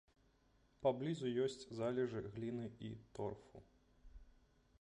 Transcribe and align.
Паблізу 0.85 1.29
ёсць 1.45 1.67
залежы 1.81 2.19
гліны 2.33 2.65
і 2.89 2.91
торфу. 3.19 3.57